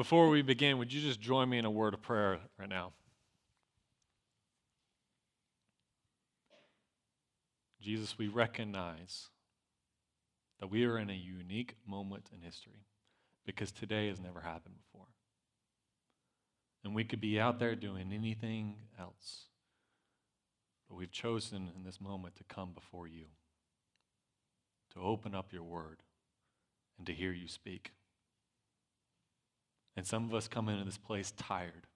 [0.00, 2.94] Before we begin, would you just join me in a word of prayer right now?
[7.82, 9.28] Jesus, we recognize
[10.58, 12.86] that we are in a unique moment in history
[13.44, 15.08] because today has never happened before.
[16.82, 19.48] And we could be out there doing anything else.
[20.88, 23.26] But we've chosen in this moment to come before you,
[24.94, 25.98] to open up your word,
[26.96, 27.92] and to hear you speak.
[29.96, 31.86] And some of us come into this place tired.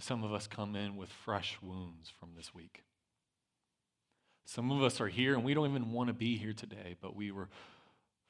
[0.00, 2.84] Some of us come in with fresh wounds from this week.
[4.44, 7.16] Some of us are here and we don't even want to be here today, but
[7.16, 7.48] we were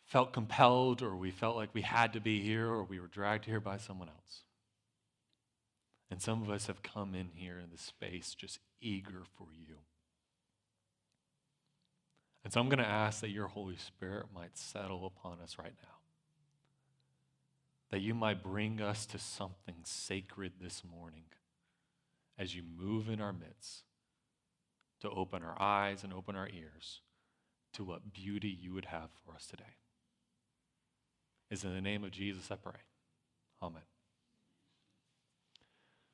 [0.05, 3.45] felt compelled or we felt like we had to be here or we were dragged
[3.45, 4.43] here by someone else.
[6.11, 9.77] And some of us have come in here in this space just eager for you.
[12.43, 15.75] And so I'm going to ask that your Holy Spirit might settle upon us right
[15.83, 15.98] now.
[17.91, 21.25] That you might bring us to something sacred this morning
[22.39, 23.85] as you move in our midst
[25.01, 27.01] to open our eyes and open our ears
[27.73, 29.77] to what beauty you would have for us today.
[31.51, 32.81] Is in the name of Jesus I pray.
[33.63, 33.83] Amen.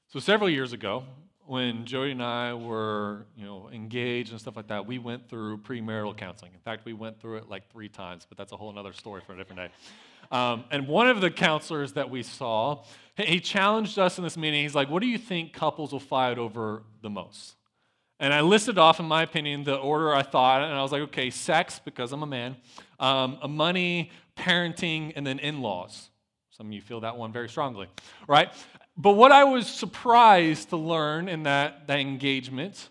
[0.08, 1.04] So several years ago,
[1.46, 5.58] when Jody and I were, you know, engaged and stuff like that, we went through
[5.58, 6.52] premarital counseling.
[6.52, 9.20] In fact, we went through it like three times, but that's a whole other story
[9.26, 9.68] for a different day.
[10.30, 12.82] Um, and one of the counselors that we saw,
[13.16, 14.62] he challenged us in this meeting.
[14.62, 17.56] He's like, "What do you think couples will fight over the most?"
[18.20, 21.02] And I listed off, in my opinion, the order I thought, and I was like,
[21.02, 22.56] okay, sex, because I'm a man,
[23.00, 26.10] um, money, parenting, and then in laws.
[26.50, 27.88] Some of you feel that one very strongly,
[28.28, 28.52] right?
[28.96, 32.90] But what I was surprised to learn in that, that engagement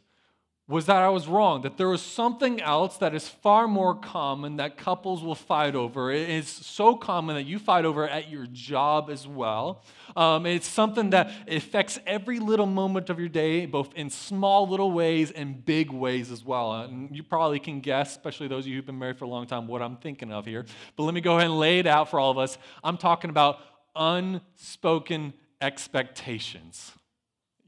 [0.65, 4.55] was that I was wrong, that there was something else that is far more common
[4.57, 6.09] that couples will fight over.
[6.09, 9.83] It is so common that you fight over at your job as well.
[10.15, 14.91] Um, it's something that affects every little moment of your day, both in small little
[14.91, 16.73] ways and big ways as well.
[16.81, 19.45] And you probably can guess, especially those of you who've been married for a long
[19.45, 20.65] time, what I'm thinking of here.
[20.95, 22.57] But let me go ahead and lay it out for all of us.
[22.83, 23.59] I'm talking about
[23.97, 25.33] unspoken
[25.63, 26.92] expectations.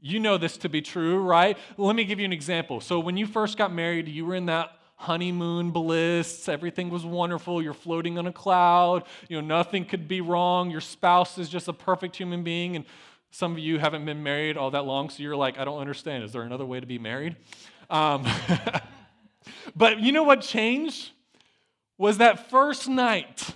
[0.00, 1.58] You know this to be true, right?
[1.76, 2.80] Let me give you an example.
[2.80, 6.48] So, when you first got married, you were in that honeymoon bliss.
[6.48, 7.62] Everything was wonderful.
[7.62, 9.04] You're floating on a cloud.
[9.28, 10.70] You know, nothing could be wrong.
[10.70, 12.76] Your spouse is just a perfect human being.
[12.76, 12.84] And
[13.30, 16.24] some of you haven't been married all that long, so you're like, I don't understand.
[16.24, 17.36] Is there another way to be married?
[17.90, 18.26] Um,
[19.76, 21.10] but you know what changed?
[21.98, 23.54] Was that first night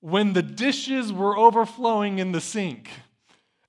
[0.00, 2.90] when the dishes were overflowing in the sink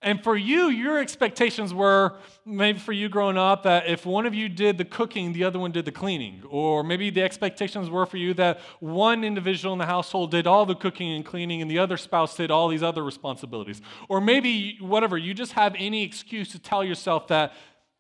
[0.06, 2.14] and for you, your expectations were
[2.46, 5.58] maybe for you growing up that if one of you did the cooking, the other
[5.58, 6.44] one did the cleaning.
[6.48, 10.68] Or maybe the expectations were for you that one individual in the household did all
[10.68, 13.82] the cooking and cleaning and the other spouse did all these other responsibilities.
[14.08, 17.54] Or maybe, whatever, you just have any excuse to tell yourself that,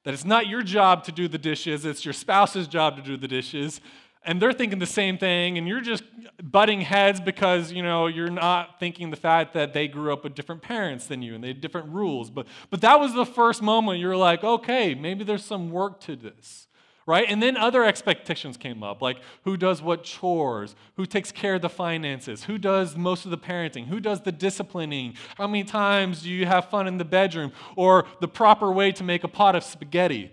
[0.03, 3.17] that it's not your job to do the dishes, it's your spouse's job to do
[3.17, 3.81] the dishes
[4.25, 6.03] and they're thinking the same thing and you're just
[6.43, 10.35] butting heads because you know you're not thinking the fact that they grew up with
[10.35, 12.29] different parents than you and they had different rules.
[12.29, 16.15] But but that was the first moment you're like okay maybe there's some work to
[16.15, 16.67] this
[17.07, 17.25] right?
[17.29, 21.61] And then other expectations came up like who does what chores who takes care of
[21.61, 26.23] the finances who does most of the parenting who does the disciplining how many times
[26.23, 29.55] do you have fun in the bedroom or the proper way to make a pot
[29.55, 30.31] of spaghetti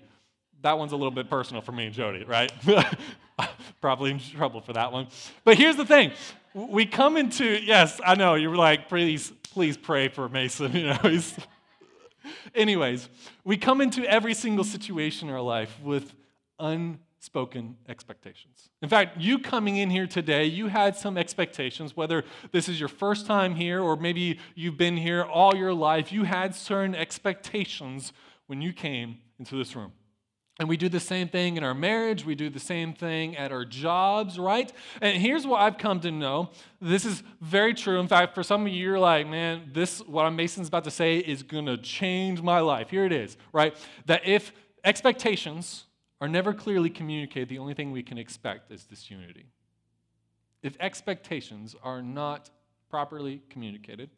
[0.62, 2.50] that one's a little bit personal for me and Jody, right?
[3.80, 5.08] Probably in trouble for that one.
[5.44, 6.12] But here's the thing.
[6.54, 10.72] We come into, yes, I know, you're like, please, please pray for Mason.
[10.74, 11.36] You know, he's,
[12.54, 13.08] anyways,
[13.44, 16.14] we come into every single situation in our life with
[16.58, 18.68] unspoken expectations.
[18.82, 22.22] In fact, you coming in here today, you had some expectations, whether
[22.52, 26.24] this is your first time here or maybe you've been here all your life, you
[26.24, 28.12] had certain expectations
[28.46, 29.92] when you came into this room.
[30.58, 32.24] And we do the same thing in our marriage.
[32.24, 34.70] We do the same thing at our jobs, right?
[35.00, 36.50] And here's what I've come to know.
[36.80, 37.98] This is very true.
[37.98, 41.18] In fact, for some of you, you're like, man, this, what Mason's about to say
[41.18, 42.90] is going to change my life.
[42.90, 43.74] Here it is, right?
[44.06, 44.52] That if
[44.84, 45.84] expectations
[46.20, 49.46] are never clearly communicated, the only thing we can expect is disunity.
[50.62, 52.50] If expectations are not
[52.90, 54.10] properly communicated,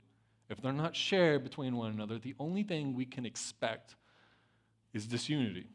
[0.51, 3.95] if they're not shared between one another, the only thing we can expect
[4.93, 5.69] is disunity.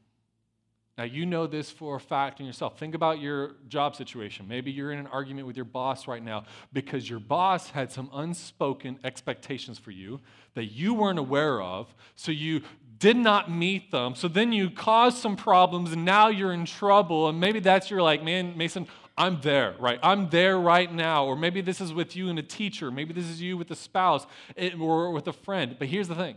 [0.99, 2.77] Now, you know this for a fact in yourself.
[2.77, 4.49] Think about your job situation.
[4.49, 6.43] Maybe you're in an argument with your boss right now
[6.73, 10.19] because your boss had some unspoken expectations for you
[10.55, 11.95] that you weren't aware of.
[12.17, 12.63] So you
[12.97, 14.13] did not meet them.
[14.13, 17.29] So then you caused some problems and now you're in trouble.
[17.29, 18.85] And maybe that's your like, man, Mason,
[19.17, 20.01] I'm there, right?
[20.03, 21.23] I'm there right now.
[21.23, 22.91] Or maybe this is with you and a teacher.
[22.91, 25.77] Maybe this is you with a spouse eh, or with a friend.
[25.79, 26.35] But here's the thing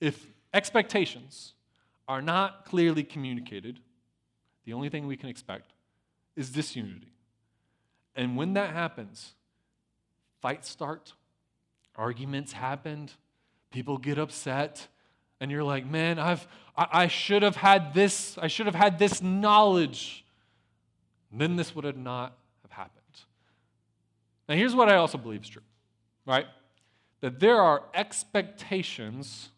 [0.00, 1.52] if expectations
[2.10, 3.78] are not clearly communicated,
[4.64, 5.70] the only thing we can expect
[6.34, 7.12] is disunity.
[8.16, 9.34] And when that happens,
[10.42, 11.12] fights start,
[11.94, 13.10] arguments happen,
[13.70, 14.88] people get upset,
[15.38, 18.98] and you're like, man, I've, I, I should have had this, I should have had
[18.98, 20.24] this knowledge.
[21.30, 23.04] then this would have not have happened.
[24.48, 25.62] Now, here's what I also believe is true,
[26.26, 26.46] right?
[27.20, 29.50] That there are expectations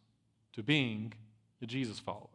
[0.52, 1.14] to being
[1.62, 2.28] a Jesus follower.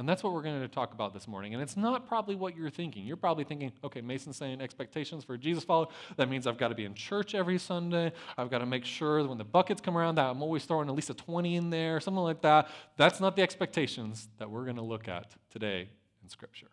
[0.00, 1.52] And that's what we're going to talk about this morning.
[1.52, 3.04] And it's not probably what you're thinking.
[3.04, 5.88] You're probably thinking, okay, Mason's saying expectations for Jesus follower.
[6.16, 8.10] That means I've got to be in church every Sunday.
[8.38, 10.88] I've got to make sure that when the buckets come around that I'm always throwing
[10.88, 12.68] at least a 20 in there, something like that.
[12.96, 15.90] That's not the expectations that we're going to look at today
[16.22, 16.70] in Scripture.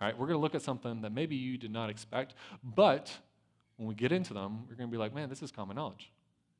[0.00, 3.12] All right, we're going to look at something that maybe you did not expect, but
[3.76, 6.12] when we get into them, you're going to be like, man, this is common knowledge.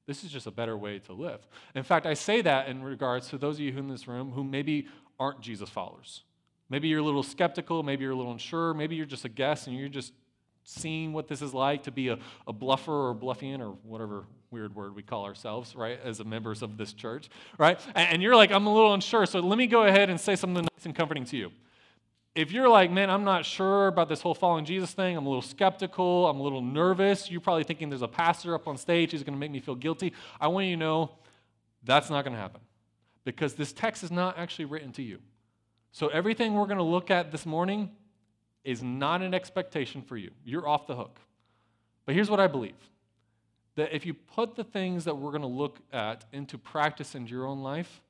[0.07, 1.47] This is just a better way to live.
[1.77, 4.43] In fact, I say that in regards to those of you in this room who
[4.43, 4.89] maybe
[5.19, 6.23] aren't Jesus followers.
[6.69, 9.67] Maybe you're a little skeptical, maybe you're a little unsure, maybe you're just a guest
[9.67, 10.13] and you're just
[10.65, 14.75] seeing what this is like to be a, a bluffer or bluffian or whatever weird
[14.75, 17.79] word we call ourselves, right, as members of this church, right?
[17.95, 20.37] And, and you're like, I'm a little unsure, so let me go ahead and say
[20.37, 21.53] something nice and comforting to you.
[22.35, 25.29] If you're like, man, I'm not sure about this whole following Jesus thing, I'm a
[25.29, 29.13] little skeptical, I'm a little nervous, you're probably thinking there's a pastor up on stage
[29.13, 30.15] who's going to make me feel guilty.
[30.41, 31.11] I want you to know
[31.85, 32.63] that's not going to happen
[33.25, 35.19] because this text is not actually written to you.
[35.93, 37.91] So everything we're going to look at this morning
[38.65, 40.31] is not an expectation for you.
[40.45, 41.19] You're off the hook.
[42.07, 42.77] But here's what I believe
[43.75, 47.27] that if you put the things that we're going to look at into practice in
[47.27, 48.03] your own life,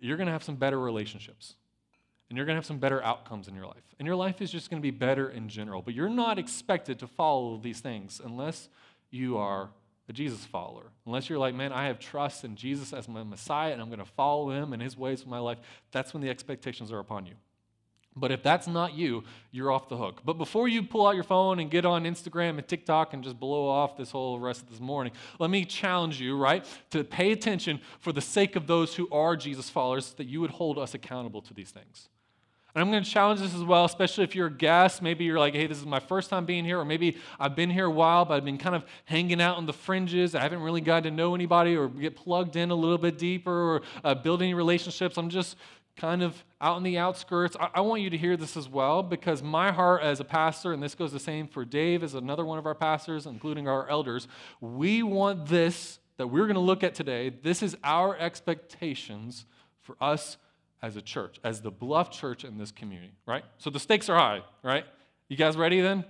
[0.00, 1.54] you're going to have some better relationships.
[2.28, 3.94] And you're going to have some better outcomes in your life.
[3.98, 5.82] And your life is just going to be better in general.
[5.82, 8.68] But you're not expected to follow these things unless
[9.10, 9.70] you are
[10.08, 10.90] a Jesus follower.
[11.06, 13.98] Unless you're like, man, I have trust in Jesus as my Messiah and I'm going
[13.98, 15.58] to follow him and his ways for my life,
[15.92, 17.34] that's when the expectations are upon you.
[18.16, 19.22] But if that's not you,
[19.52, 20.22] you're off the hook.
[20.24, 23.38] But before you pull out your phone and get on Instagram and TikTok and just
[23.38, 27.32] blow off this whole rest of this morning, let me challenge you, right, to pay
[27.32, 30.94] attention for the sake of those who are Jesus followers, that you would hold us
[30.94, 32.08] accountable to these things.
[32.78, 35.02] And I'm going to challenge this as well, especially if you're a guest.
[35.02, 37.70] Maybe you're like, hey, this is my first time being here, or maybe I've been
[37.70, 40.36] here a while, but I've been kind of hanging out on the fringes.
[40.36, 43.50] I haven't really gotten to know anybody or get plugged in a little bit deeper
[43.50, 45.16] or uh, any relationships.
[45.16, 45.56] I'm just
[45.96, 47.56] kind of out in the outskirts.
[47.58, 50.72] I, I want you to hear this as well because my heart as a pastor,
[50.72, 53.88] and this goes the same for Dave as another one of our pastors, including our
[53.88, 54.28] elders,
[54.60, 57.30] we want this that we're going to look at today.
[57.30, 59.46] This is our expectations
[59.82, 60.36] for us
[60.82, 63.44] as a church, as the Bluff church in this community, right?
[63.58, 64.84] So the stakes are high, right?
[65.28, 66.04] You guys ready then?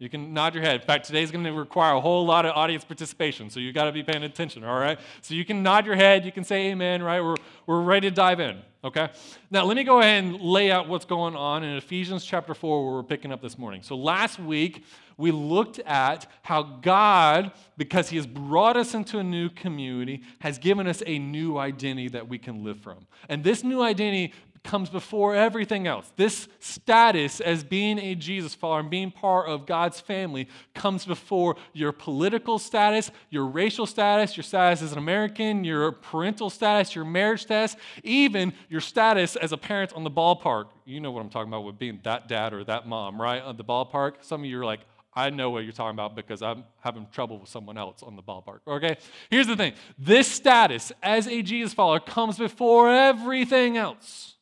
[0.00, 0.80] You can nod your head.
[0.80, 3.84] In fact, today's going to require a whole lot of audience participation, so you've got
[3.84, 4.98] to be paying attention, all right?
[5.22, 7.22] So you can nod your head, you can say amen, right?
[7.22, 7.36] We're,
[7.66, 9.10] we're ready to dive in, okay?
[9.52, 12.84] Now, let me go ahead and lay out what's going on in Ephesians chapter 4,
[12.84, 13.82] where we're picking up this morning.
[13.84, 14.84] So last week,
[15.16, 20.58] we looked at how God, because He has brought us into a new community, has
[20.58, 23.06] given us a new identity that we can live from.
[23.28, 26.10] And this new identity comes before everything else.
[26.16, 31.56] This status as being a Jesus follower and being part of God's family comes before
[31.74, 37.04] your political status, your racial status, your status as an American, your parental status, your
[37.04, 40.66] marriage status, even your status as a parent on the ballpark.
[40.86, 43.42] You know what I'm talking about with being that dad or that mom, right?
[43.42, 44.14] On the ballpark.
[44.22, 44.80] Some of you are like,
[45.16, 48.22] I know what you're talking about because I'm having trouble with someone else on the
[48.22, 48.60] ballpark.
[48.66, 48.96] Okay?
[49.30, 54.33] Here's the thing this status as a Jesus follower comes before everything else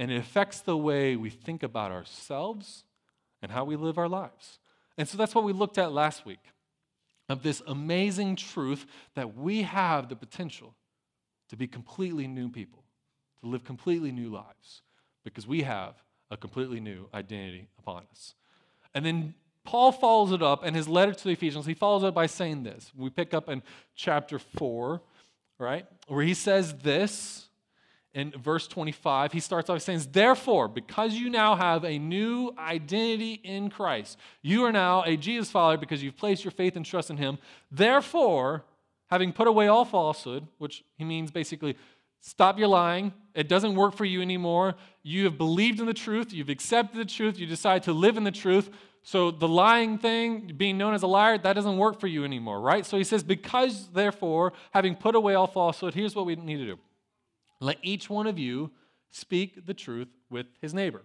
[0.00, 2.84] and it affects the way we think about ourselves
[3.42, 4.58] and how we live our lives.
[4.96, 6.40] And so that's what we looked at last week
[7.28, 10.74] of this amazing truth that we have the potential
[11.50, 12.82] to be completely new people,
[13.42, 14.80] to live completely new lives,
[15.22, 18.34] because we have a completely new identity upon us.
[18.94, 21.66] And then Paul follows it up in his letter to the Ephesians.
[21.66, 22.90] He follows it up by saying this.
[22.96, 23.62] We pick up in
[23.94, 25.02] chapter 4,
[25.58, 27.49] right, where he says this
[28.12, 33.34] in verse 25, he starts off saying, Therefore, because you now have a new identity
[33.44, 37.10] in Christ, you are now a Jesus follower because you've placed your faith and trust
[37.10, 37.38] in him.
[37.70, 38.64] Therefore,
[39.10, 41.76] having put away all falsehood, which he means basically,
[42.20, 43.12] stop your lying.
[43.34, 44.74] It doesn't work for you anymore.
[45.04, 48.24] You have believed in the truth, you've accepted the truth, you decide to live in
[48.24, 48.70] the truth.
[49.02, 52.60] So the lying thing, being known as a liar, that doesn't work for you anymore,
[52.60, 52.84] right?
[52.84, 56.66] So he says, Because, therefore, having put away all falsehood, here's what we need to
[56.66, 56.78] do.
[57.60, 58.70] Let each one of you
[59.10, 61.02] speak the truth with his neighbor.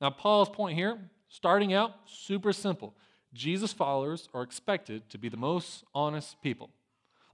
[0.00, 0.98] Now, Paul's point here
[1.28, 2.94] starting out, super simple.
[3.34, 6.70] Jesus followers are expected to be the most honest people.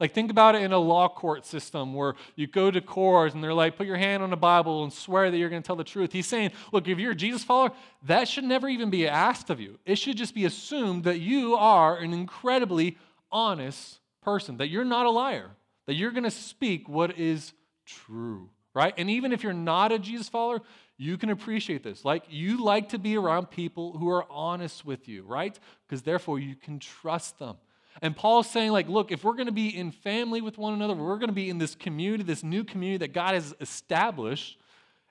[0.01, 3.45] Like, think about it in a law court system where you go to court and
[3.45, 5.77] they're like, put your hand on the Bible and swear that you're going to tell
[5.77, 6.13] the truth.
[6.13, 7.71] He's saying, look, if you're a Jesus follower,
[8.03, 9.79] that should never even be asked of you.
[9.87, 12.99] It should just be assumed that you are an incredibly
[13.31, 15.51] honest person, that you're not a liar,
[15.87, 17.53] that you're going to speak what is
[17.85, 18.95] true, right?
[18.97, 20.61] And even if you're not a Jesus follower,
[20.97, 22.05] you can appreciate this.
[22.05, 25.59] Like, you like to be around people who are honest with you, right?
[25.87, 27.57] Because therefore you can trust them.
[28.03, 30.95] And Paul's saying, like, look, if we're going to be in family with one another,
[30.95, 34.59] we're going to be in this community, this new community that God has established,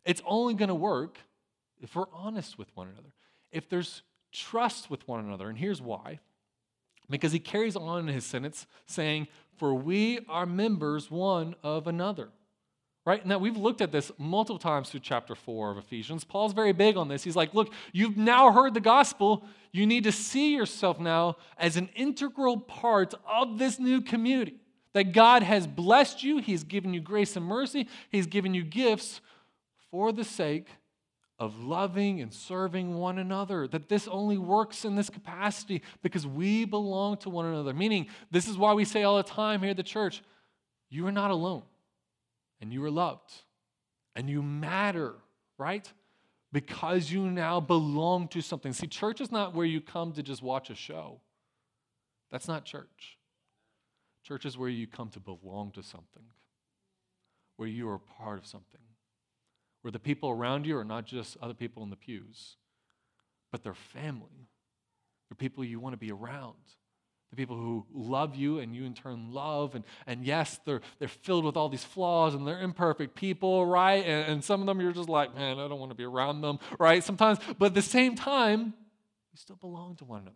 [0.06, 1.18] it's only going to work
[1.82, 3.14] if we're honest with one another,
[3.52, 5.50] if there's trust with one another.
[5.50, 6.20] And here's why
[7.10, 9.28] because he carries on in his sentence saying,
[9.58, 12.30] For we are members one of another.
[13.06, 13.26] Right?
[13.26, 16.24] Now, we've looked at this multiple times through chapter 4 of Ephesians.
[16.24, 17.22] Paul's very big on this.
[17.22, 19.46] He's like, look, you've now heard the gospel.
[19.74, 24.56] You need to see yourself now as an integral part of this new community.
[24.94, 29.20] That God has blessed you, He's given you grace and mercy, He's given you gifts
[29.92, 30.68] for the sake
[31.40, 33.68] of loving and serving one another.
[33.68, 37.74] That this only works in this capacity because we belong to one another.
[37.74, 40.22] Meaning, this is why we say all the time here at the church
[40.90, 41.64] you are not alone
[42.64, 43.34] and you are loved
[44.16, 45.16] and you matter,
[45.58, 45.92] right?
[46.54, 48.72] Because you now belong to something.
[48.72, 51.20] See, church is not where you come to just watch a show.
[52.32, 53.18] That's not church.
[54.26, 56.24] Church is where you come to belong to something,
[57.58, 58.80] where you are part of something,
[59.82, 62.56] where the people around you are not just other people in the pews,
[63.52, 64.48] but they're family.
[65.28, 66.56] They're people you want to be around
[67.34, 69.74] the people who love you and you in turn love.
[69.76, 74.06] And, and yes, they're, they're filled with all these flaws and they're imperfect people, right?
[74.06, 76.42] And, and some of them you're just like, man, I don't want to be around
[76.42, 77.04] them, right?
[77.04, 78.74] Sometimes, but at the same time,
[79.32, 80.36] we still belong to one another.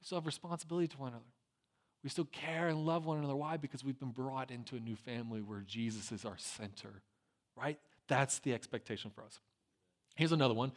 [0.00, 1.24] We still have responsibility to one another.
[2.02, 3.34] We still care and love one another.
[3.34, 3.56] Why?
[3.56, 7.02] Because we've been brought into a new family where Jesus is our center,
[7.56, 7.78] right?
[8.08, 9.40] That's the expectation for us.
[10.14, 10.72] Here's another one.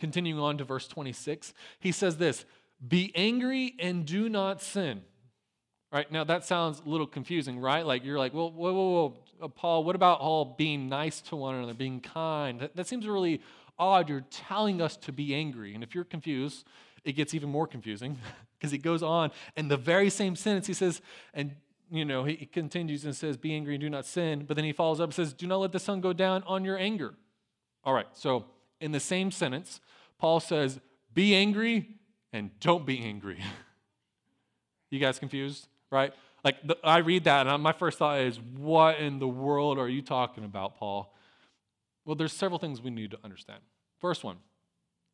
[0.00, 2.44] Continuing on to verse 26, he says this
[2.86, 5.02] be angry and do not sin.
[5.92, 7.84] Right now, that sounds a little confusing, right?
[7.84, 11.36] Like you're like, well, whoa, whoa, whoa, uh, Paul, what about all being nice to
[11.36, 12.60] one another, being kind?
[12.60, 13.42] That, that seems really
[13.78, 14.08] odd.
[14.08, 15.74] You're telling us to be angry.
[15.74, 16.66] And if you're confused,
[17.04, 18.18] it gets even more confusing
[18.58, 20.66] because he goes on in the very same sentence.
[20.66, 21.02] He says,
[21.34, 21.56] and
[21.90, 24.46] you know, he continues and says, Be angry and do not sin.
[24.48, 26.64] But then he follows up and says, Do not let the sun go down on
[26.64, 27.14] your anger.
[27.84, 28.46] All right, so
[28.80, 29.80] in the same sentence,
[30.18, 30.80] Paul says,
[31.12, 31.96] Be angry
[32.32, 33.38] and don't be angry.
[34.90, 36.12] you guys confused, right?
[36.44, 39.88] Like, the, I read that, and my first thought is, what in the world are
[39.88, 41.14] you talking about, Paul?
[42.04, 43.60] Well, there's several things we need to understand.
[44.00, 44.38] First one,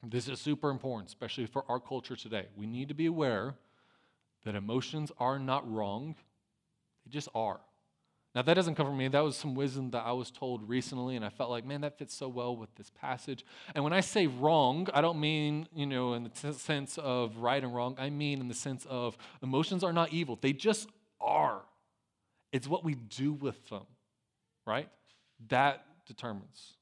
[0.02, 2.46] this is super important, especially for our culture today.
[2.56, 3.56] We need to be aware
[4.44, 6.14] that emotions are not wrong,
[7.04, 7.60] they just are.
[8.38, 9.09] Now, that doesn't come from me.
[9.09, 11.99] That was some wisdom that I was told recently, and I felt like, man, that
[11.99, 13.45] fits so well with this passage.
[13.75, 17.61] And when I say wrong, I don't mean, you know, in the sense of right
[17.61, 17.97] and wrong.
[17.99, 20.88] I mean in the sense of emotions are not evil, they just
[21.21, 21.62] are.
[22.52, 23.87] It's what we do with them,
[24.64, 24.88] right?
[25.49, 26.75] That determines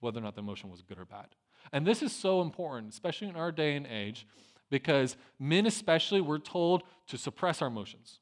[0.00, 1.28] whether or not the emotion was good or bad.
[1.72, 4.26] And this is so important, especially in our day and age,
[4.70, 8.18] because men, especially, we're told to suppress our emotions.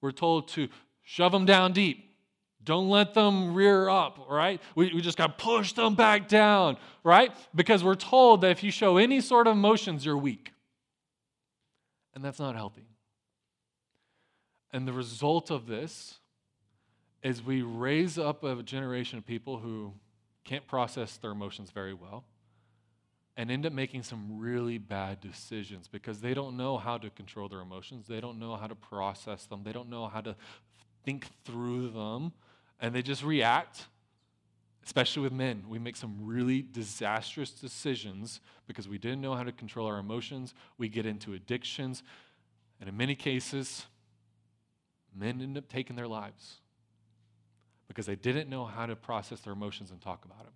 [0.00, 0.68] We're told to
[1.04, 2.10] shove them down deep.
[2.64, 4.60] Don't let them rear up, right?
[4.74, 7.30] We, we just got to push them back down, right?
[7.54, 10.52] Because we're told that if you show any sort of emotions, you're weak.
[12.14, 12.86] And that's not healthy.
[14.72, 16.18] And the result of this
[17.22, 19.92] is we raise up a generation of people who
[20.44, 22.24] can't process their emotions very well
[23.36, 27.48] and end up making some really bad decisions because they don't know how to control
[27.48, 28.06] their emotions.
[28.06, 29.62] They don't know how to process them.
[29.64, 30.36] They don't know how to
[31.04, 32.32] think through them,
[32.80, 33.86] and they just react.
[34.84, 39.52] Especially with men, we make some really disastrous decisions because we didn't know how to
[39.52, 40.52] control our emotions.
[40.76, 42.02] We get into addictions,
[42.80, 43.86] and in many cases,
[45.14, 46.56] men end up taking their lives
[47.88, 50.52] because they didn't know how to process their emotions and talk about them.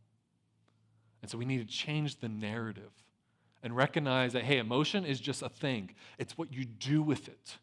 [1.23, 2.93] And so we need to change the narrative
[3.63, 7.57] and recognize that, hey, emotion is just a thing, it's what you do with it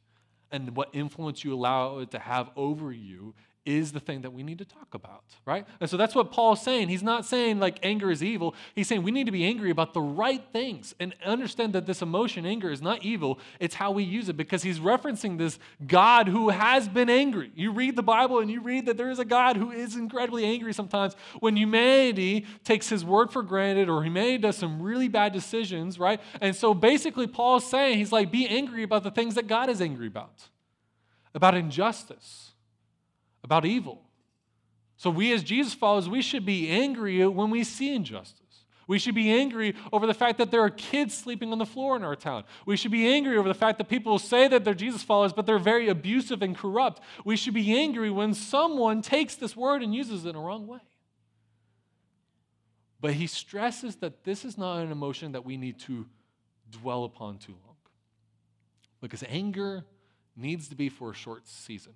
[0.55, 3.35] and what influence you allow it to have over you
[3.65, 5.65] is the thing that we need to talk about, right?
[5.79, 6.88] And so that's what Paul's saying.
[6.88, 8.53] He's not saying like anger is evil.
[8.75, 12.04] He's saying we need to be angry about the right things and understand that this
[12.04, 13.39] emotion, anger, is not evil.
[13.60, 17.51] It's how we use it because he's referencing this God who has been angry.
[17.56, 20.45] You read the Bible and you read that there is a God who is incredibly
[20.45, 25.34] angry sometimes when humanity takes his word for granted or humanity does some really bad
[25.34, 26.21] decisions, right?
[26.39, 29.82] And so basically, Paul's saying, he's like, be angry about the things that God is
[29.82, 30.49] angry about,
[31.34, 32.51] about injustice
[33.45, 34.01] about evil.
[34.97, 38.41] So, we as Jesus followers, we should be angry when we see injustice.
[38.88, 41.95] We should be angry over the fact that there are kids sleeping on the floor
[41.95, 42.43] in our town.
[42.65, 45.45] We should be angry over the fact that people say that they're Jesus followers, but
[45.45, 47.01] they're very abusive and corrupt.
[47.23, 50.67] We should be angry when someone takes this word and uses it in a wrong
[50.67, 50.79] way.
[53.01, 56.05] But he stresses that this is not an emotion that we need to
[56.71, 57.75] dwell upon too long.
[59.01, 59.84] Because anger
[60.36, 61.93] needs to be for a short season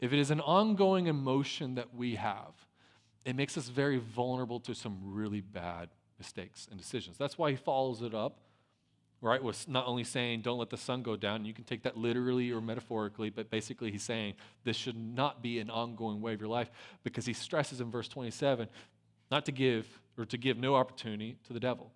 [0.00, 2.52] if it is an ongoing emotion that we have,
[3.24, 7.16] it makes us very vulnerable to some really bad mistakes and decisions.
[7.16, 8.38] That's why he follows it up,
[9.20, 11.44] right, with not only saying, don't let the sun go down.
[11.44, 15.58] You can take that literally or metaphorically, but basically he's saying this should not be
[15.58, 16.70] an ongoing way of your life
[17.02, 18.68] because he stresses in verse 27
[19.30, 19.86] not to give
[20.18, 21.90] or to give no opportunity to the devil.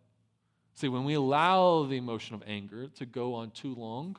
[0.75, 4.17] See, when we allow the emotion of anger to go on too long,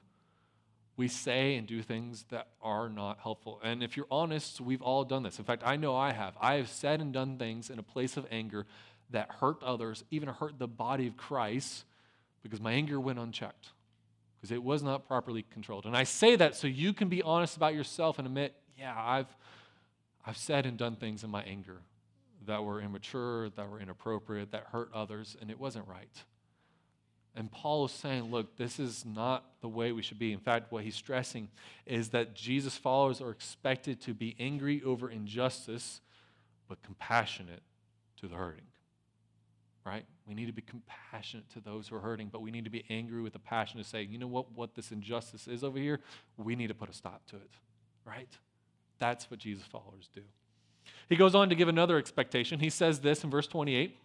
[0.99, 3.61] we say and do things that are not helpful.
[3.63, 5.39] And if you're honest, we've all done this.
[5.39, 6.35] In fact, I know I have.
[6.41, 8.65] I have said and done things in a place of anger
[9.11, 11.85] that hurt others, even hurt the body of Christ,
[12.43, 13.69] because my anger went unchecked,
[14.35, 15.85] because it was not properly controlled.
[15.85, 19.33] And I say that so you can be honest about yourself and admit, yeah, I've,
[20.27, 21.77] I've said and done things in my anger
[22.45, 26.23] that were immature, that were inappropriate, that hurt others, and it wasn't right.
[27.35, 30.33] And Paul is saying, look, this is not the way we should be.
[30.33, 31.49] In fact, what he's stressing
[31.85, 36.01] is that Jesus' followers are expected to be angry over injustice,
[36.67, 37.61] but compassionate
[38.19, 38.65] to the hurting.
[39.85, 40.05] Right?
[40.27, 42.83] We need to be compassionate to those who are hurting, but we need to be
[42.89, 45.99] angry with a passion to say, you know what, what this injustice is over here?
[46.37, 47.49] We need to put a stop to it.
[48.05, 48.29] Right?
[48.97, 50.21] That's what Jesus' followers do.
[51.07, 52.59] He goes on to give another expectation.
[52.59, 53.97] He says this in verse 28.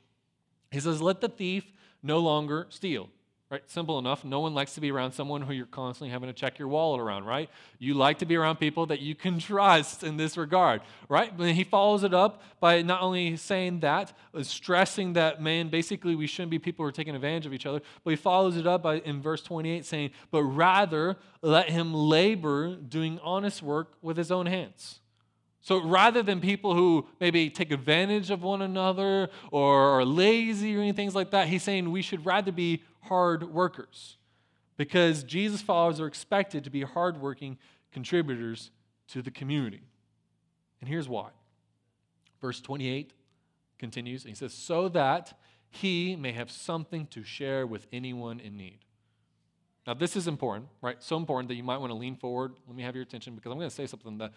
[0.71, 1.65] He says, Let the thief
[2.05, 3.09] no longer steal.
[3.51, 3.63] Right?
[3.71, 4.25] Simple enough.
[4.25, 7.01] No one likes to be around someone who you're constantly having to check your wallet
[7.01, 7.49] around, right?
[7.79, 11.37] You like to be around people that you can trust in this regard, right?
[11.37, 16.17] But he follows it up by not only saying that, uh, stressing that, man, basically
[16.17, 18.67] we shouldn't be people who are taking advantage of each other, but he follows it
[18.67, 24.17] up by in verse 28 saying, but rather let him labor doing honest work with
[24.17, 25.01] his own hands.
[25.65, 30.81] So rather than people who maybe take advantage of one another or are lazy or
[30.81, 34.19] anything like that, he's saying we should rather be hard workers
[34.77, 37.57] because Jesus followers are expected to be hardworking
[37.93, 38.73] contributors
[39.09, 39.81] to the community.
[40.81, 41.31] And here's why.
[42.43, 43.15] Verse 28
[43.79, 45.33] continues, and he says, So that
[45.71, 48.81] he may have something to share with anyone in need.
[49.87, 51.03] Now, this is important, right?
[51.03, 52.53] So important that you might want to lean forward.
[52.67, 54.33] Let me have your attention because I'm going to say something that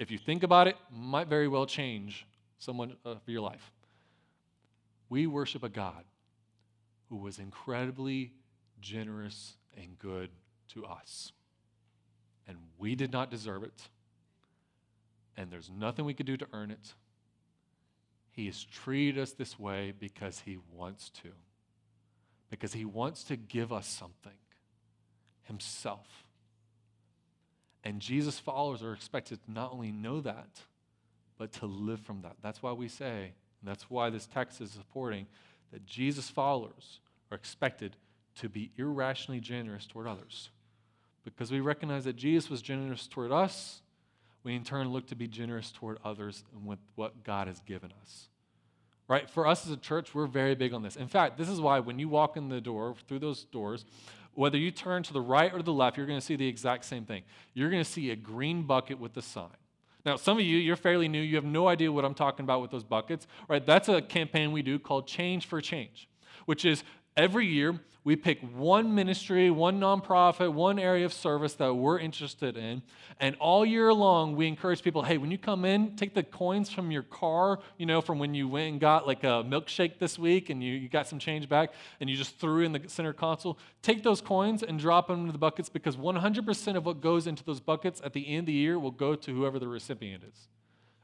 [0.00, 2.26] if you think about it, might very well change
[2.58, 3.70] someone uh, of your life.
[5.10, 6.04] We worship a God
[7.10, 8.32] who was incredibly
[8.80, 10.30] generous and good
[10.68, 11.32] to us.
[12.48, 13.88] And we did not deserve it.
[15.36, 16.94] And there's nothing we could do to earn it.
[18.30, 21.28] He has treated us this way because he wants to.
[22.48, 24.32] Because he wants to give us something
[25.42, 26.24] himself.
[27.84, 30.60] And Jesus' followers are expected to not only know that,
[31.38, 32.36] but to live from that.
[32.42, 35.26] That's why we say, that's why this text is supporting,
[35.72, 37.96] that Jesus' followers are expected
[38.36, 40.50] to be irrationally generous toward others.
[41.24, 43.82] Because we recognize that Jesus was generous toward us,
[44.42, 47.92] we in turn look to be generous toward others and with what God has given
[48.02, 48.28] us.
[49.08, 49.28] Right?
[49.28, 50.96] For us as a church, we're very big on this.
[50.96, 53.84] In fact, this is why when you walk in the door, through those doors,
[54.40, 56.48] whether you turn to the right or to the left, you're going to see the
[56.48, 57.22] exact same thing.
[57.52, 59.50] You're going to see a green bucket with the sign.
[60.06, 61.20] Now, some of you, you're fairly new.
[61.20, 63.64] You have no idea what I'm talking about with those buckets, right?
[63.64, 66.08] That's a campaign we do called Change for Change,
[66.46, 66.84] which is
[67.20, 72.56] every year we pick one ministry, one nonprofit, one area of service that we're interested
[72.56, 72.80] in.
[73.20, 76.70] And all year long, we encourage people hey, when you come in, take the coins
[76.70, 80.18] from your car, you know, from when you went and got like a milkshake this
[80.18, 83.12] week and you, you got some change back and you just threw in the center
[83.12, 83.58] console.
[83.82, 87.44] Take those coins and drop them into the buckets because 100% of what goes into
[87.44, 90.48] those buckets at the end of the year will go to whoever the recipient is.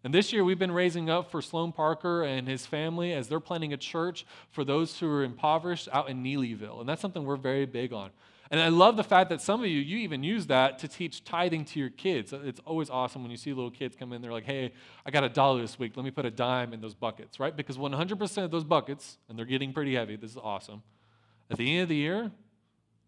[0.06, 3.40] And this year, we've been raising up for Sloan Parker and his family as they're
[3.40, 6.78] planning a church for those who are impoverished out in Neelyville.
[6.78, 8.10] And that's something we're very big on.
[8.52, 11.24] And I love the fact that some of you, you even use that to teach
[11.24, 12.32] tithing to your kids.
[12.32, 14.72] It's always awesome when you see little kids come in, they're like, hey,
[15.04, 15.96] I got a dollar this week.
[15.96, 17.56] Let me put a dime in those buckets, right?
[17.56, 20.84] Because 100% of those buckets, and they're getting pretty heavy, this is awesome.
[21.50, 22.30] At the end of the year,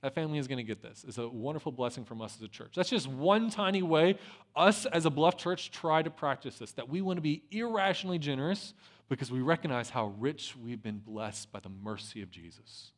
[0.03, 1.05] that family is going to get this.
[1.07, 2.73] It's a wonderful blessing from us as a church.
[2.77, 4.19] That's just one tiny way
[4.55, 8.19] us as a Bluff church try to practice this, that we want to be irrationally
[8.19, 8.75] generous
[9.09, 12.93] because we recognize how rich we've been blessed by the mercy of Jesus.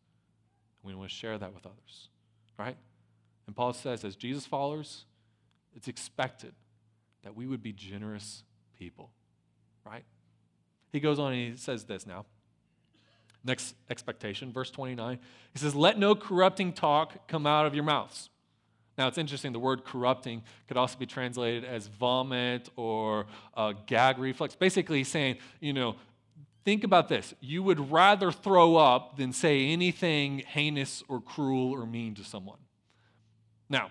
[0.82, 2.08] We want to share that with others
[2.60, 2.76] right?
[3.46, 5.06] And Paul says, as Jesus followers,
[5.74, 6.52] it's expected
[7.24, 8.44] that we would be generous
[8.78, 9.10] people,
[9.84, 10.04] right?
[10.92, 12.26] He goes on and he says this now.
[13.44, 15.18] Next expectation, verse 29.
[15.52, 18.28] He says, Let no corrupting talk come out of your mouths.
[18.98, 24.18] Now, it's interesting, the word corrupting could also be translated as vomit or uh, gag
[24.18, 24.54] reflex.
[24.54, 25.96] Basically, saying, you know,
[26.64, 27.34] Think about this.
[27.40, 32.58] You would rather throw up than say anything heinous or cruel or mean to someone.
[33.68, 33.90] Now,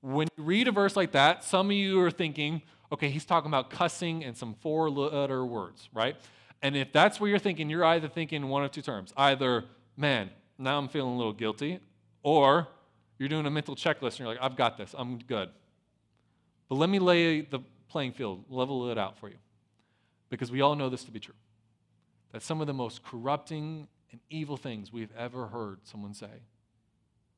[0.00, 3.50] when you read a verse like that, some of you are thinking, okay, he's talking
[3.50, 6.16] about cussing and some four letter words, right?
[6.62, 9.64] And if that's what you're thinking, you're either thinking one of two terms either,
[9.96, 11.80] man, now I'm feeling a little guilty,
[12.22, 12.68] or
[13.18, 15.48] you're doing a mental checklist and you're like, I've got this, I'm good.
[16.68, 19.38] But let me lay the playing field, level it out for you,
[20.30, 21.34] because we all know this to be true
[22.32, 26.40] that some of the most corrupting and evil things we've ever heard someone say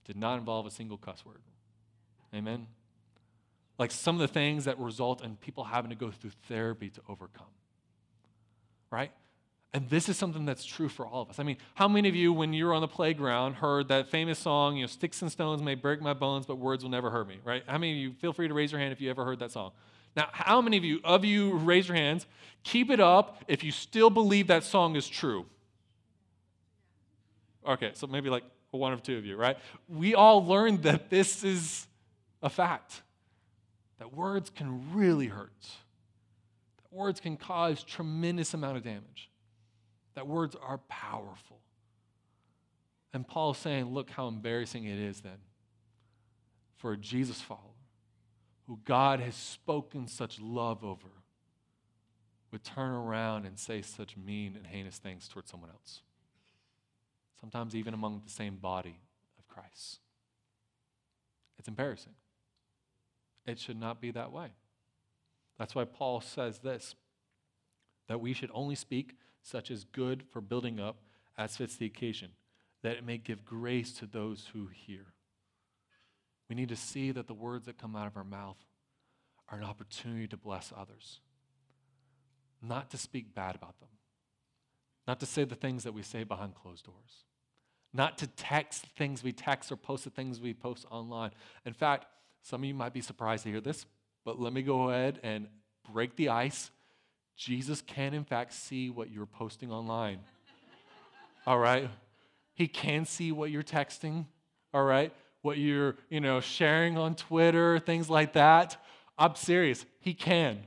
[0.05, 1.41] did not involve a single cuss word.
[2.33, 2.67] Amen?
[3.79, 7.01] Like some of the things that result in people having to go through therapy to
[7.09, 7.47] overcome.
[8.94, 9.11] Right?
[9.72, 11.40] And this is something that's true for all of us.
[11.40, 14.38] I mean, how many of you, when you were on the playground, heard that famous
[14.38, 17.26] song, you know, sticks and stones may break my bones, but words will never hurt
[17.26, 17.64] me, right?
[17.66, 19.50] How many of you, feel free to raise your hand if you ever heard that
[19.50, 19.72] song?
[20.16, 22.24] Now, how many of you, of you, raise your hands,
[22.62, 25.44] keep it up if you still believe that song is true?
[27.66, 29.57] Okay, so maybe like one or two of you, right?
[29.88, 31.88] We all learned that this is
[32.44, 33.02] a fact.
[33.98, 35.66] That words can really hurt.
[36.94, 39.28] Words can cause tremendous amount of damage.
[40.14, 41.59] That words are powerful.
[43.12, 45.38] And Paul's saying, look how embarrassing it is then
[46.76, 47.61] for a Jesus follower
[48.68, 51.09] who God has spoken such love over
[52.52, 56.02] would turn around and say such mean and heinous things towards someone else.
[57.40, 59.00] Sometimes even among the same body
[59.37, 59.98] of Christ.
[61.59, 62.14] It's embarrassing.
[63.46, 64.52] It should not be that way.
[65.59, 66.95] That's why Paul says this
[68.07, 70.97] that we should only speak such as good for building up
[71.38, 72.31] as fits the occasion,
[72.83, 75.07] that it may give grace to those who hear.
[76.49, 78.59] We need to see that the words that come out of our mouth
[79.49, 81.21] are an opportunity to bless others,
[82.62, 83.88] not to speak bad about them,
[85.07, 87.25] not to say the things that we say behind closed doors,
[87.93, 91.31] not to text things we text or post the things we post online.
[91.64, 92.07] In fact,
[92.43, 93.87] some of you might be surprised to hear this,
[94.25, 95.47] but let me go ahead and
[95.93, 96.71] break the ice.
[97.37, 100.21] Jesus can, in fact, see what you're posting online.
[101.47, 101.91] all right?
[102.55, 104.27] He can see what you're texting.
[104.73, 105.13] All right?
[105.45, 108.83] what you're, you know, sharing on Twitter, things like that.
[109.19, 109.85] I'm serious.
[110.01, 110.61] He can.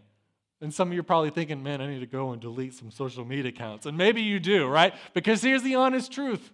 [0.62, 2.92] And some of you are probably thinking, man, I need to go and delete some
[2.92, 3.88] social media accounts.
[3.88, 4.94] And maybe you do, right?
[5.16, 6.52] Because here's the honest truth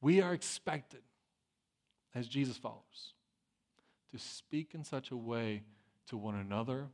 [0.00, 1.02] we are expected,
[2.14, 3.12] as Jesus followers,
[4.12, 5.62] to speak in such a way
[6.08, 6.86] to one another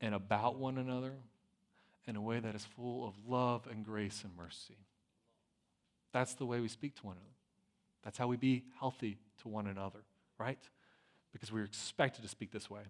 [0.00, 1.14] and about one another
[2.06, 4.76] in a way that is full of love and grace and mercy.
[6.12, 7.28] That's the way we speak to one another.
[8.02, 10.00] That's how we be healthy to one another,
[10.38, 10.58] right?
[11.32, 12.82] Because we're expected to speak this way.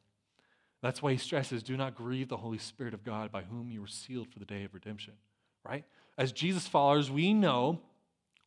[0.80, 3.80] That's why he stresses do not grieve the Holy Spirit of God by whom you
[3.80, 5.14] were sealed for the day of redemption,
[5.64, 5.84] right?
[6.16, 7.80] As Jesus followers, we know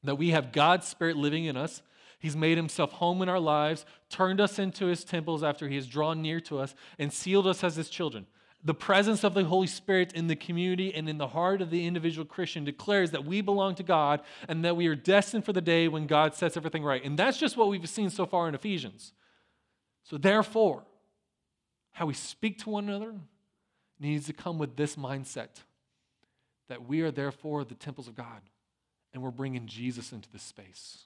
[0.03, 1.81] that we have God's Spirit living in us.
[2.21, 5.87] He's made himself home in our lives, turned us into his temples after he has
[5.87, 8.27] drawn near to us, and sealed us as his children
[8.63, 11.85] the presence of the Holy Spirit in the community and in the heart of the
[11.85, 15.61] individual Christian declares that we belong to God and that we are destined for the
[15.61, 17.03] day when God sets everything right.
[17.03, 19.13] And that's just what we've seen so far in Ephesians.
[20.03, 20.83] So, therefore,
[21.93, 23.15] how we speak to one another
[23.99, 25.49] needs to come with this mindset
[26.69, 28.41] that we are therefore the temples of God
[29.13, 31.05] and we're bringing Jesus into this space.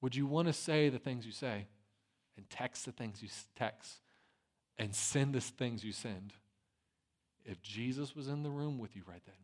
[0.00, 1.66] Would you want to say the things you say
[2.36, 4.00] and text the things you text?
[4.80, 6.32] and send the things you send,
[7.44, 9.34] if Jesus was in the room with you right then,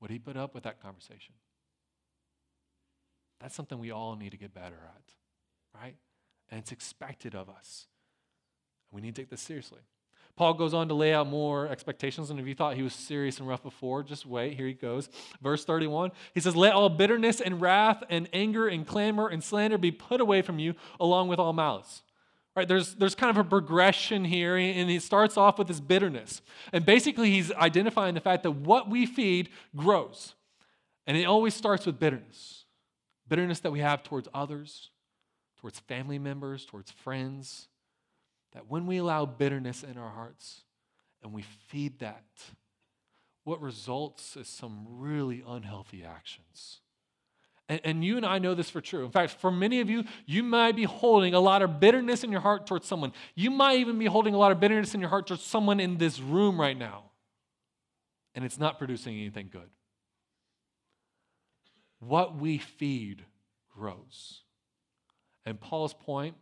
[0.00, 1.34] would he put up with that conversation?
[3.40, 5.96] That's something we all need to get better at, right?
[6.50, 7.88] And it's expected of us.
[8.92, 9.80] We need to take this seriously.
[10.38, 12.30] Paul goes on to lay out more expectations.
[12.30, 14.54] And if you thought he was serious and rough before, just wait.
[14.54, 15.08] Here he goes.
[15.42, 16.12] Verse 31.
[16.32, 20.20] He says, Let all bitterness and wrath and anger and clamor and slander be put
[20.20, 22.02] away from you, along with all malice.
[22.54, 26.40] Right, there's, there's kind of a progression here, and he starts off with this bitterness.
[26.72, 30.34] And basically, he's identifying the fact that what we feed grows.
[31.06, 32.64] And it always starts with bitterness
[33.28, 34.90] bitterness that we have towards others,
[35.60, 37.68] towards family members, towards friends,
[38.52, 40.62] that when we allow bitterness in our hearts
[41.22, 42.24] and we feed that,
[43.44, 46.80] what results is some really unhealthy actions.
[47.68, 49.04] And, and, you and I know this for true.
[49.04, 52.32] In fact, for many of you, you might be holding a lot of bitterness in
[52.32, 53.12] your heart towards someone.
[53.34, 55.98] You might even be holding a lot of bitterness in your heart towards someone in
[55.98, 57.04] this room right now.
[58.34, 59.68] And it's not producing anything good.
[62.00, 63.24] What we feed
[63.74, 64.42] grows.
[65.44, 66.36] And Paul's point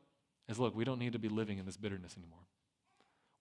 [0.49, 2.47] is look, we don't need to be living in this bitterness anymore.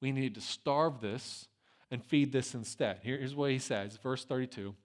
[0.01, 1.47] We need to starve this
[1.91, 2.99] and feed this instead.
[3.03, 4.75] Here's what he says, verse 32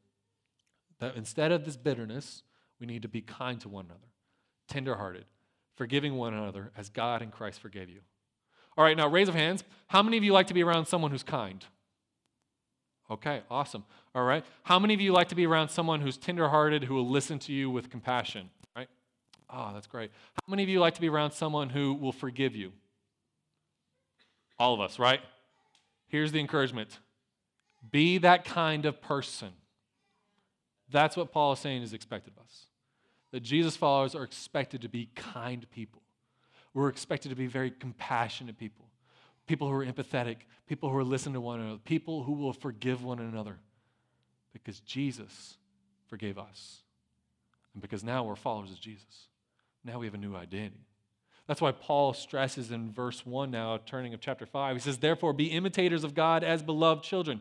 [0.98, 2.42] that instead of this bitterness,
[2.78, 4.12] we need to be kind to one another,
[4.68, 5.24] tenderhearted,
[5.74, 8.00] forgiving one another as God in Christ forgave you.
[8.76, 9.64] All right, now raise of hands.
[9.88, 11.64] How many of you like to be around someone who's kind?
[13.10, 13.84] Okay, awesome.
[14.14, 14.44] All right.
[14.62, 17.52] How many of you like to be around someone who's tenderhearted, who will listen to
[17.52, 18.50] you with compassion?
[19.52, 20.10] Oh, that's great.
[20.34, 22.72] How many of you like to be around someone who will forgive you?
[24.58, 25.20] All of us, right?
[26.08, 26.98] Here's the encouragement
[27.90, 29.50] be that kind of person.
[30.90, 32.66] That's what Paul is saying is expected of us.
[33.32, 36.02] That Jesus followers are expected to be kind people.
[36.74, 38.86] We're expected to be very compassionate people,
[39.46, 40.36] people who are empathetic,
[40.66, 43.56] people who are listening to one another, people who will forgive one another
[44.52, 45.56] because Jesus
[46.08, 46.82] forgave us.
[47.72, 49.28] And because now we're followers of Jesus.
[49.84, 50.86] Now we have a new identity.
[51.46, 54.76] That's why Paul stresses in verse 1 now, turning of chapter 5.
[54.76, 57.40] He says, Therefore, be imitators of God as beloved children.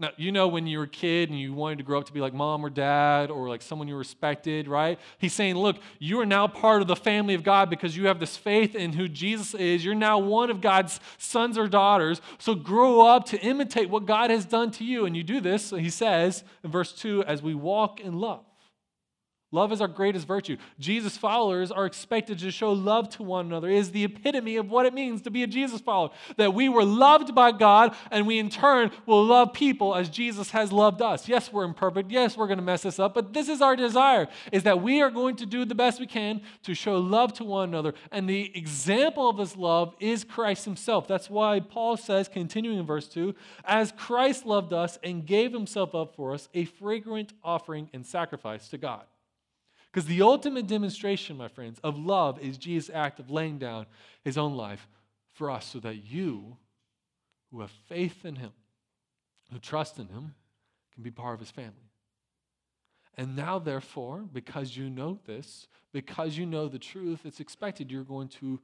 [0.00, 2.12] Now, you know when you were a kid and you wanted to grow up to
[2.12, 4.96] be like mom or dad or like someone you respected, right?
[5.18, 8.20] He's saying, Look, you are now part of the family of God because you have
[8.20, 9.84] this faith in who Jesus is.
[9.84, 12.20] You're now one of God's sons or daughters.
[12.38, 15.04] So grow up to imitate what God has done to you.
[15.04, 18.44] And you do this, he says in verse 2, as we walk in love.
[19.50, 20.58] Love is our greatest virtue.
[20.78, 23.70] Jesus followers are expected to show love to one another.
[23.70, 26.10] It is the epitome of what it means to be a Jesus follower.
[26.36, 30.50] That we were loved by God and we in turn will love people as Jesus
[30.50, 31.28] has loved us.
[31.28, 32.10] Yes, we're imperfect.
[32.10, 35.00] Yes, we're going to mess this up, but this is our desire is that we
[35.00, 37.94] are going to do the best we can to show love to one another.
[38.12, 41.08] And the example of this love is Christ himself.
[41.08, 43.34] That's why Paul says continuing in verse 2,
[43.64, 48.68] as Christ loved us and gave himself up for us, a fragrant offering and sacrifice
[48.68, 49.04] to God.
[49.90, 53.86] Because the ultimate demonstration, my friends, of love is Jesus' act of laying down
[54.22, 54.86] his own life
[55.34, 56.56] for us so that you,
[57.50, 58.52] who have faith in him,
[59.50, 60.34] who trust in him,
[60.94, 61.72] can be part of his family.
[63.16, 68.04] And now, therefore, because you know this, because you know the truth, it's expected you're
[68.04, 68.60] going to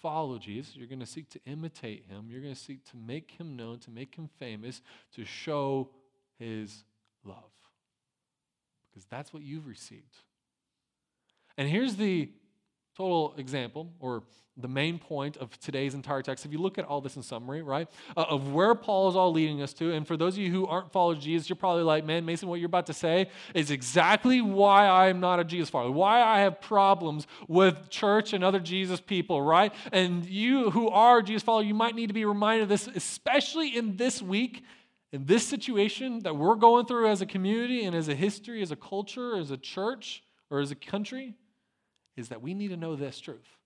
[0.00, 0.74] follow Jesus.
[0.76, 2.28] You're going to seek to imitate him.
[2.30, 4.80] You're going to seek to make him known, to make him famous,
[5.14, 5.90] to show
[6.38, 6.84] his
[7.24, 7.36] love.
[8.90, 10.16] Because that's what you've received.
[11.56, 12.30] And here's the
[12.96, 14.22] total example, or
[14.58, 16.44] the main point of today's entire text.
[16.44, 19.32] If you look at all this in summary, right, uh, of where Paul is all
[19.32, 21.84] leading us to, and for those of you who aren't followers of Jesus, you're probably
[21.84, 25.44] like, man, Mason, what you're about to say is exactly why I am not a
[25.44, 29.72] Jesus follower, why I have problems with church and other Jesus people, right?
[29.90, 33.74] And you who are Jesus follower, you might need to be reminded of this, especially
[33.74, 34.64] in this week.
[35.12, 38.70] In this situation that we're going through as a community and as a history, as
[38.70, 41.34] a culture, as a church, or as a country,
[42.16, 43.58] is that we need to know this truth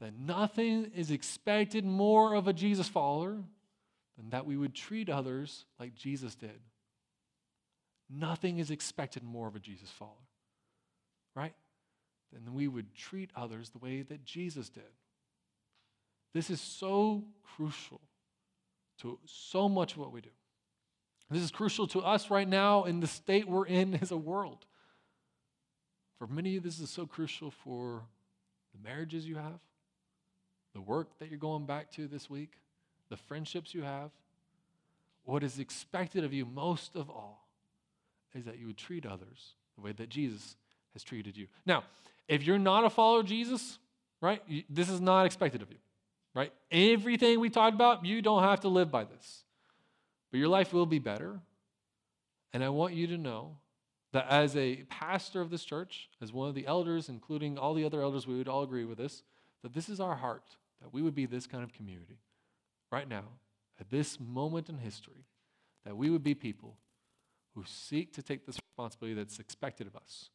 [0.00, 3.36] that nothing is expected more of a Jesus follower
[4.16, 6.60] than that we would treat others like Jesus did.
[8.08, 10.14] Nothing is expected more of a Jesus follower,
[11.34, 11.54] right?
[12.32, 14.84] Than we would treat others the way that Jesus did.
[16.32, 17.24] This is so
[17.56, 18.00] crucial
[19.00, 20.30] to so much of what we do.
[21.30, 24.64] This is crucial to us right now in the state we're in as a world.
[26.18, 28.02] For many of this is so crucial for
[28.74, 29.60] the marriages you have,
[30.74, 32.52] the work that you're going back to this week,
[33.08, 34.10] the friendships you have.
[35.24, 37.48] What is expected of you most of all
[38.34, 40.56] is that you would treat others the way that Jesus
[40.92, 41.46] has treated you.
[41.66, 41.84] Now,
[42.28, 43.78] if you're not a follower of Jesus,
[44.20, 45.78] right, this is not expected of you,
[46.34, 46.52] right?
[46.70, 49.44] Everything we talked about, you don't have to live by this.
[50.30, 51.40] But your life will be better.
[52.52, 53.56] And I want you to know
[54.12, 57.84] that as a pastor of this church, as one of the elders, including all the
[57.84, 59.22] other elders, we would all agree with this,
[59.62, 62.18] that this is our heart, that we would be this kind of community
[62.90, 63.24] right now
[63.78, 65.26] at this moment in history,
[65.84, 66.76] that we would be people
[67.54, 70.30] who seek to take this responsibility that's expected of us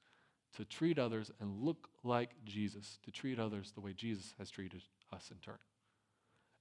[0.55, 4.83] to treat others and look like Jesus, to treat others the way Jesus has treated
[5.12, 5.57] us in turn.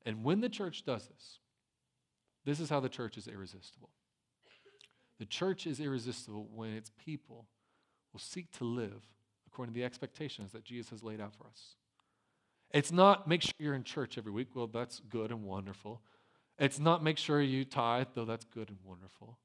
[0.05, 1.39] And when the church does this,
[2.45, 3.91] this is how the church is irresistible.
[5.19, 7.47] The church is irresistible when its people
[8.13, 9.03] will seek to live
[9.47, 11.77] according to the expectations that Jesus has laid out for us.
[12.73, 14.49] It's not make sure you're in church every week.
[14.55, 16.01] Well, that's good and wonderful.
[16.59, 19.39] It's not make sure you tithe, though that's good and wonderful.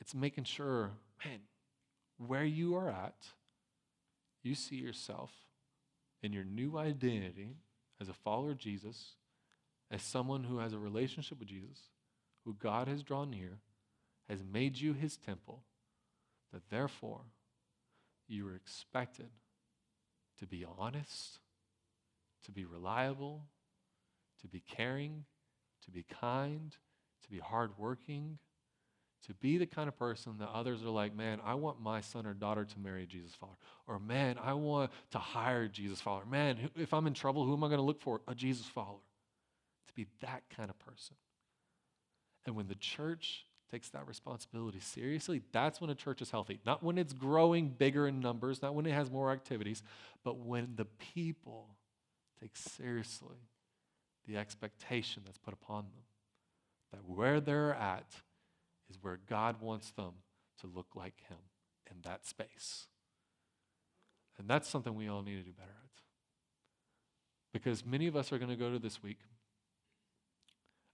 [0.00, 0.92] It's making sure,
[1.24, 1.40] man,
[2.18, 3.16] where you are at,
[4.42, 5.32] you see yourself
[6.22, 7.56] in your new identity
[8.00, 9.14] as a follower of Jesus,
[9.90, 11.88] as someone who has a relationship with Jesus,
[12.44, 13.58] who God has drawn near,
[14.30, 15.64] has made you his temple,
[16.52, 17.22] that therefore
[18.28, 19.28] you are expected
[20.38, 21.38] to be honest,
[22.44, 23.44] to be reliable,
[24.40, 25.24] to be caring,
[25.84, 26.76] to be kind,
[27.22, 28.38] to be hardworking,
[29.26, 32.24] to be the kind of person that others are like, man, I want my son
[32.24, 33.58] or daughter to marry a Jesus follower.
[33.86, 36.24] Or, man, I want to hire a Jesus follower.
[36.24, 38.22] Man, if I'm in trouble, who am I going to look for?
[38.26, 39.02] A Jesus follower.
[39.88, 41.16] To be that kind of person.
[42.46, 46.60] And when the church takes that responsibility seriously, that's when a church is healthy.
[46.66, 49.82] Not when it's growing bigger in numbers, not when it has more activities,
[50.24, 51.76] but when the people
[52.40, 53.36] take seriously
[54.26, 56.04] the expectation that's put upon them.
[56.92, 58.06] That where they're at
[58.88, 60.12] is where God wants them
[60.60, 61.38] to look like Him
[61.90, 62.86] in that space.
[64.38, 65.90] And that's something we all need to do better at.
[67.52, 69.18] Because many of us are going to go to this week,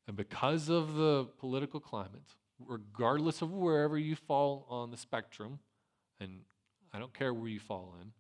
[0.09, 5.59] and because of the political climate, regardless of wherever you fall on the spectrum,
[6.21, 6.41] and
[6.93, 8.13] I don't care where you fall in,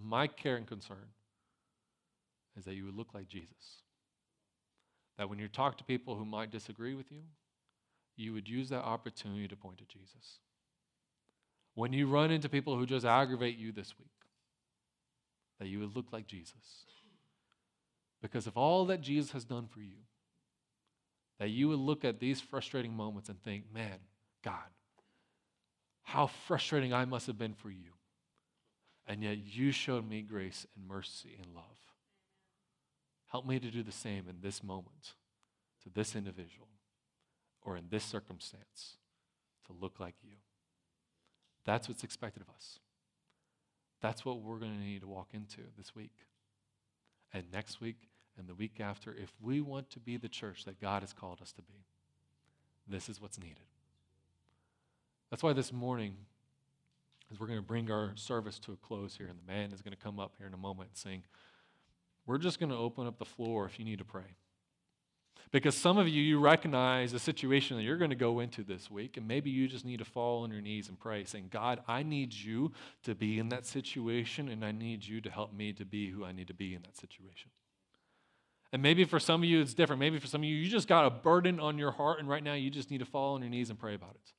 [0.00, 1.08] my care and concern
[2.56, 3.82] is that you would look like Jesus.
[5.18, 7.22] That when you talk to people who might disagree with you,
[8.16, 10.38] you would use that opportunity to point to Jesus.
[11.74, 14.08] When you run into people who just aggravate you this week,
[15.58, 16.84] that you would look like Jesus.
[18.20, 19.96] Because of all that Jesus has done for you,
[21.42, 23.98] that you would look at these frustrating moments and think, man,
[24.44, 24.70] God,
[26.04, 27.94] how frustrating I must have been for you.
[29.08, 31.64] And yet you showed me grace and mercy and love.
[33.26, 35.14] Help me to do the same in this moment
[35.82, 36.68] to this individual
[37.60, 38.98] or in this circumstance
[39.66, 40.36] to look like you.
[41.64, 42.78] That's what's expected of us.
[44.00, 46.14] That's what we're going to need to walk into this week
[47.34, 47.96] and next week
[48.38, 51.40] and the week after if we want to be the church that God has called
[51.40, 51.84] us to be.
[52.88, 53.58] This is what's needed.
[55.30, 56.16] That's why this morning,
[57.30, 59.80] as we're going to bring our service to a close here, and the man is
[59.80, 61.22] going to come up here in a moment and sing,
[62.26, 64.36] we're just going to open up the floor if you need to pray.
[65.50, 68.90] Because some of you, you recognize the situation that you're going to go into this
[68.90, 71.80] week, and maybe you just need to fall on your knees and pray, saying, God,
[71.86, 72.72] I need you
[73.04, 76.24] to be in that situation, and I need you to help me to be who
[76.24, 77.50] I need to be in that situation.
[78.72, 80.00] And maybe for some of you, it's different.
[80.00, 82.42] Maybe for some of you, you just got a burden on your heart, and right
[82.42, 84.32] now you just need to fall on your knees and pray about it.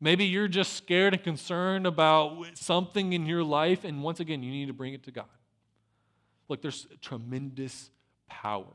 [0.00, 4.50] Maybe you're just scared and concerned about something in your life, and once again, you
[4.50, 5.26] need to bring it to God.
[6.48, 7.90] Look, there's tremendous
[8.28, 8.74] power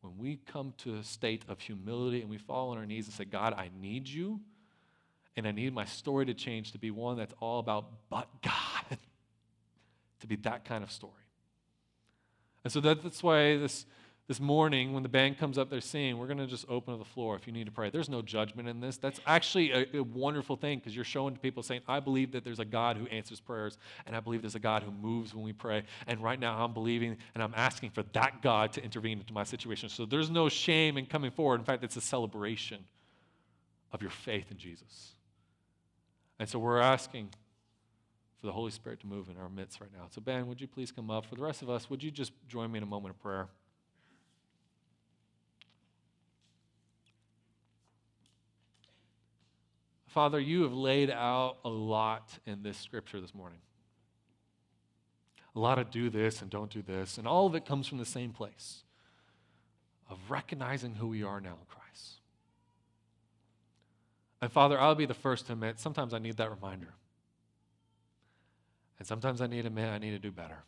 [0.00, 3.14] when we come to a state of humility and we fall on our knees and
[3.14, 4.40] say, God, I need you,
[5.36, 8.98] and I need my story to change to be one that's all about but God,
[10.20, 11.12] to be that kind of story.
[12.64, 13.86] And so that's why this
[14.30, 17.04] this morning when the band comes up they're saying, we're going to just open the
[17.04, 17.90] floor if you need to pray.
[17.90, 18.96] There's no judgment in this.
[18.96, 22.44] That's actually a, a wonderful thing because you're showing to people saying i believe that
[22.44, 25.42] there's a god who answers prayers and i believe there's a god who moves when
[25.44, 25.82] we pray.
[26.06, 29.42] And right now i'm believing and i'm asking for that god to intervene into my
[29.42, 29.88] situation.
[29.88, 31.58] So there's no shame in coming forward.
[31.58, 32.84] In fact it's a celebration
[33.92, 35.14] of your faith in jesus.
[36.38, 37.30] And so we're asking
[38.40, 40.66] for the holy spirit to move in our midst right now so ben would you
[40.66, 42.86] please come up for the rest of us would you just join me in a
[42.86, 43.48] moment of prayer
[50.10, 53.60] Father, you have laid out a lot in this scripture this morning.
[55.54, 57.98] A lot of do this and don't do this, and all of it comes from
[57.98, 58.82] the same place
[60.08, 62.20] of recognizing who we are now in Christ.
[64.42, 66.94] And Father, I'll be the first to admit sometimes I need that reminder.
[69.00, 70.58] And sometimes I need to admit I need to do better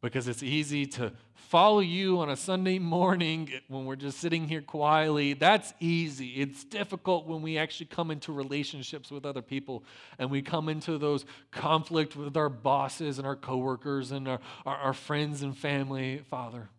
[0.00, 4.62] because it's easy to follow you on a Sunday morning when we're just sitting here
[4.62, 5.34] quietly.
[5.34, 6.28] That's easy.
[6.40, 9.84] It's difficult when we actually come into relationships with other people
[10.18, 14.76] and we come into those conflict with our bosses and our coworkers and our, our,
[14.76, 16.70] our friends and family, Father.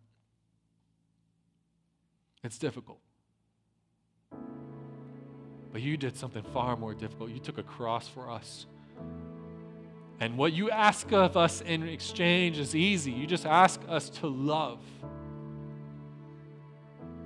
[2.42, 2.98] It's difficult.
[5.70, 7.30] But you did something far more difficult.
[7.30, 8.66] You took a cross for us.
[10.22, 13.10] And what you ask of us in exchange is easy.
[13.10, 14.78] You just ask us to love.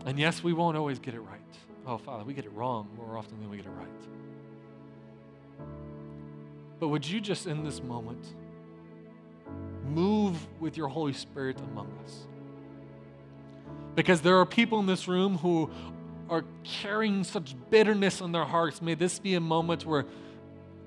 [0.06, 1.40] And yes, we won't always get it right.
[1.86, 3.86] Oh, Father, we get it wrong more often than we get it right.
[6.80, 8.24] But would you just in this moment
[9.84, 12.20] move with your Holy Spirit among us?
[13.94, 15.70] Because there are people in this room who
[16.30, 18.80] are carrying such bitterness on their hearts.
[18.80, 20.06] May this be a moment where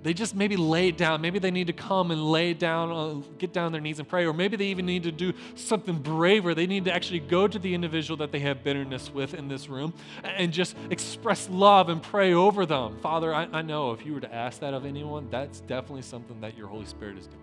[0.02, 1.22] they just maybe lay it down.
[1.22, 4.26] Maybe they need to come and lay down, uh, get down their knees and pray.
[4.26, 6.56] Or maybe they even need to do something braver.
[6.56, 9.68] They need to actually go to the individual that they have bitterness with in this
[9.68, 9.93] room
[10.24, 12.97] and just express love and pray over them.
[13.02, 16.39] Father, I, I know if you were to ask that of anyone, that's definitely something
[16.41, 17.39] that your Holy Spirit is doing.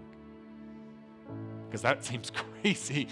[1.66, 2.30] Because that seems
[2.62, 3.09] crazy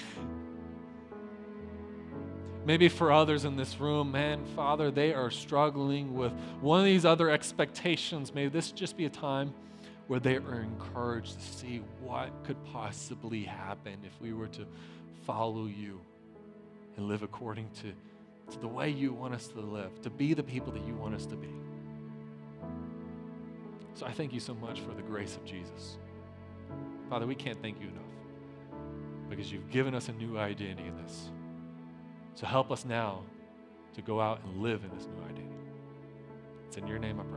[2.67, 7.05] Maybe for others in this room, man, Father, they are struggling with one of these
[7.05, 8.35] other expectations.
[8.35, 9.53] May this just be a time
[10.07, 14.67] where they are encouraged to see what could possibly happen if we were to
[15.27, 16.01] follow you
[16.97, 17.93] and live according to,
[18.53, 21.15] to the way you want us to live, to be the people that you want
[21.15, 21.49] us to be.
[23.95, 25.99] So I thank you so much for the grace of Jesus.
[27.11, 28.03] Father, we can't thank you enough
[29.29, 31.31] because you've given us a new identity in this.
[32.35, 33.23] So help us now
[33.95, 35.49] to go out and live in this new identity.
[36.67, 37.34] It's in your name I pray.